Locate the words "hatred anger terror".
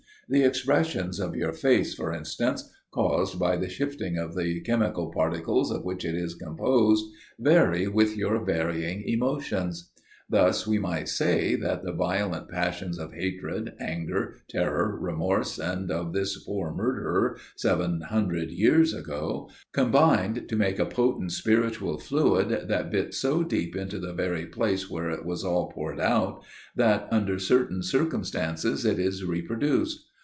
13.11-14.97